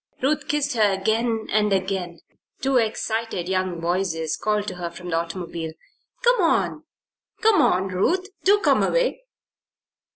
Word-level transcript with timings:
Ruth 0.23 0.47
kissed 0.47 0.73
her 0.75 0.91
again 0.93 1.45
and 1.51 1.71
again. 1.71 2.21
Two 2.59 2.77
excited 2.77 3.47
young 3.47 3.79
voices 3.79 4.35
called 4.35 4.67
to 4.69 4.77
her 4.77 4.89
from 4.89 5.09
the 5.11 5.15
automobile. 5.15 5.73
"Come 6.23 6.41
on! 6.41 6.85
Come 7.41 7.61
on, 7.61 7.89
Ruth. 7.89 8.25
Do 8.43 8.57
come 8.61 8.81
away!" 8.81 9.21